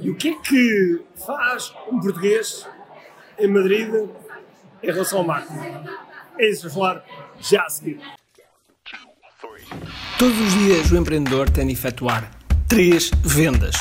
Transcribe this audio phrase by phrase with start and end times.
[0.00, 2.66] E o que é que faz um português
[3.38, 3.88] em Madrid
[4.82, 5.88] em relação ao marketing?
[6.38, 7.04] É isso, vou falar
[7.38, 8.00] já a seguir.
[10.18, 12.30] Todos os dias o empreendedor tem de efetuar
[12.66, 13.74] três vendas: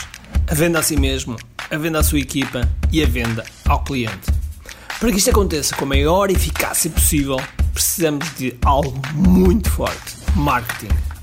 [0.50, 1.38] a venda a si mesmo,
[1.70, 2.62] a venda à sua equipa
[2.92, 4.32] e a venda ao cliente.
[5.00, 7.38] Para que isto aconteça com a maior eficácia possível,
[7.74, 10.94] precisamos de algo muito forte: marketing.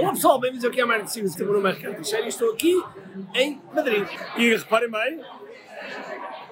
[0.00, 1.40] Olá pessoal, bem-vindos aqui ao Marketing Secrets.
[1.42, 2.82] O meu nome é Ricardo Teixeira estou aqui
[3.34, 4.08] em Madrid.
[4.38, 5.20] E reparem bem,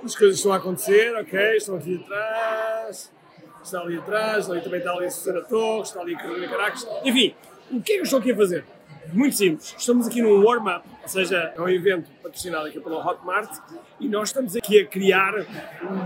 [0.05, 1.57] as coisas estão a acontecer, ok?
[1.57, 3.11] Estão aqui atrás,
[3.65, 6.87] está ali atrás, ali também está ali a Susana Torres, está ali a Carolina Caracas.
[7.03, 7.35] Enfim,
[7.71, 8.67] o que é que eu estou aqui a fazer?
[9.13, 9.75] Muito simples.
[9.79, 13.51] Estamos aqui num warm-up, ou seja, é um evento patrocinado aqui pela Hotmart
[13.99, 15.33] e nós estamos aqui a criar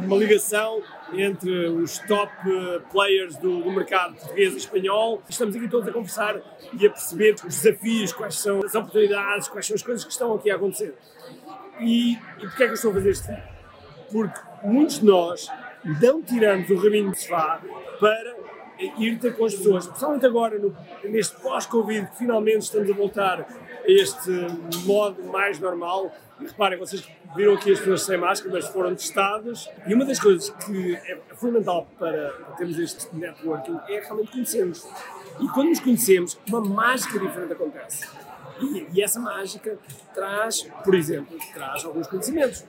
[0.04, 0.80] uma ligação
[1.12, 5.20] entre os top eh, players do, do mercado português e espanhol.
[5.28, 6.40] Estamos aqui todos a conversar
[6.78, 10.34] e a perceber os desafios, quais são as oportunidades, quais são as coisas que estão
[10.34, 10.94] aqui a acontecer.
[11.80, 13.28] E, e porquê é que eu estou a fazer isto?
[14.12, 15.48] Porque muitos de nós
[16.00, 17.60] não tiramos o rabinho de sofá
[17.98, 18.41] para
[18.98, 23.40] ir ter com as pessoas, especialmente agora, no, neste pós-Covid, que finalmente estamos a voltar
[23.40, 24.30] a este
[24.84, 26.12] modo mais normal.
[26.40, 29.68] E reparem, vocês viram aqui as pessoas sem máscara, mas foram testadas.
[29.86, 34.86] E uma das coisas que é fundamental para termos este networking é realmente conhecermos.
[35.40, 38.08] E quando nos conhecemos, uma mágica diferente acontece.
[38.60, 39.78] E, e essa mágica
[40.14, 42.64] traz, por exemplo, traz alguns conhecimentos.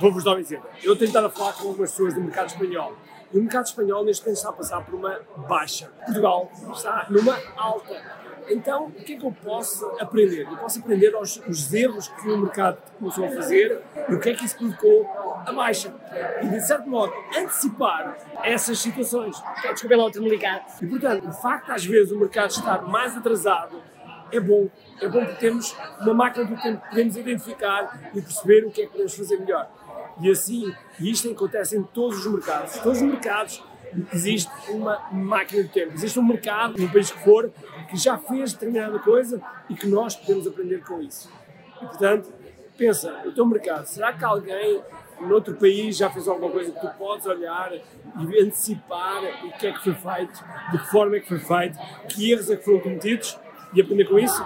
[0.00, 0.68] Vou-vos dar um exemplo.
[0.82, 2.94] Eu tenho estado a falar com algumas pessoas do mercado espanhol
[3.32, 5.90] e o mercado espanhol neste momento está a passar por uma baixa.
[6.04, 8.24] Portugal está numa alta.
[8.48, 10.42] Então, o que é que eu posso aprender?
[10.42, 14.30] Eu posso aprender aos, os erros que o mercado começou a fazer e o que
[14.30, 15.06] é que isso provocou
[15.46, 15.94] a baixa.
[16.42, 19.36] E, de certo modo, antecipar essas situações.
[19.62, 20.64] Desculpa lá o termo ligado.
[20.82, 23.80] E, portanto, o facto, às vezes, o mercado estar mais atrasado
[24.30, 24.68] é bom.
[25.00, 28.82] É bom porque temos uma máquina do tempo que podemos identificar e perceber o que
[28.82, 29.68] é que podemos fazer melhor.
[30.20, 32.78] E assim, e isto acontece em todos os mercados.
[32.78, 33.62] Todos os mercados
[34.12, 35.92] existe uma máquina do tempo.
[35.92, 37.50] Existe um mercado, no país que for,
[37.88, 41.30] que já fez determinada coisa e que nós podemos aprender com isso.
[41.82, 42.32] E, portanto,
[42.76, 44.82] pensa, o teu mercado, será que alguém
[45.20, 49.72] noutro país já fez alguma coisa que tu podes olhar e antecipar o que é
[49.72, 52.80] que foi feito, de que forma é que foi feito, que erros é que foram
[52.80, 53.38] cometidos
[53.72, 54.44] e aprender com isso?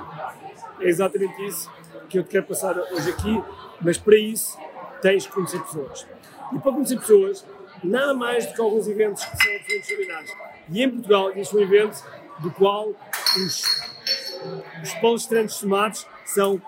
[0.81, 1.71] É exatamente isso
[2.09, 3.43] que eu te quero passar hoje aqui,
[3.81, 4.59] mas para isso
[5.01, 6.07] tens que conhecer pessoas.
[6.53, 7.45] E para conhecer pessoas,
[7.83, 10.33] nada mais do que alguns eventos que são absolutamente extraordinários.
[10.71, 12.05] E em Portugal existe um evento
[12.41, 12.89] do qual
[13.37, 13.63] os,
[14.83, 16.61] os palestrantes somados são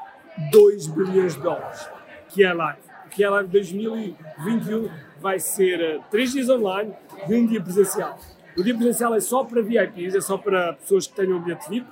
[0.50, 1.88] 2 bilhões de dólares,
[2.28, 2.80] que é a Live.
[3.10, 4.90] Que é a Live 2021
[5.20, 6.94] vai ser 3 eh, dias online
[7.28, 8.18] e um dia presencial.
[8.56, 11.68] O dia presencial é só para VIPs, é só para pessoas que tenham um bilhete
[11.68, 11.86] VIP,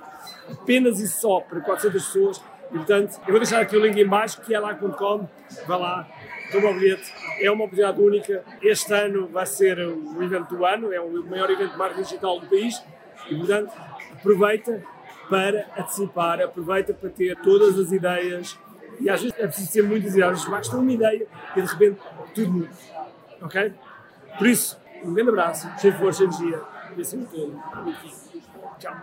[0.51, 2.41] apenas e só para 400 pessoas.
[2.71, 5.27] E, portanto, eu vou deixar aqui o link em baixo, que é lá.com,
[5.67, 6.07] vai lá,
[6.51, 8.43] toma o bilhete, é uma oportunidade única.
[8.61, 12.39] Este ano vai ser o evento do ano, é o maior evento de marketing digital
[12.39, 12.83] do país
[13.29, 13.73] e, portanto,
[14.13, 14.83] aproveita
[15.29, 18.57] para antecipar, aproveita para ter todas as ideias
[18.99, 21.99] e às vezes é preciso ter muitas ideias, basta uma ideia e de repente
[22.33, 22.69] tudo muda.
[23.41, 23.73] Ok?
[24.37, 26.61] Por isso, um grande abraço, cheio de força, energia
[26.97, 27.61] e de tudo,
[28.79, 28.95] Tchau.